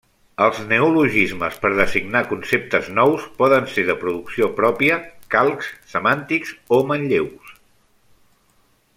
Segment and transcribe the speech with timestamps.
[0.43, 4.97] Els neologismes per designar conceptes nous poden ser de producció pròpia,
[5.35, 7.53] calcs semàntics o manlleus.